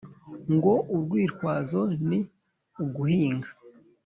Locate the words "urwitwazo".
0.93-1.81